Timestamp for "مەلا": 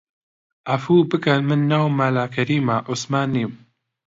1.99-2.25